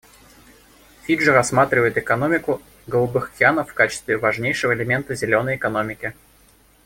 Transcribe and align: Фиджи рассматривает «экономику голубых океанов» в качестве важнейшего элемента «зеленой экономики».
Фиджи 1.03 1.31
рассматривает 1.31 1.95
«экономику 1.95 2.59
голубых 2.87 3.33
океанов» 3.35 3.69
в 3.69 3.75
качестве 3.75 4.17
важнейшего 4.17 4.73
элемента 4.73 5.13
«зеленой 5.13 5.57
экономики». 5.57 6.15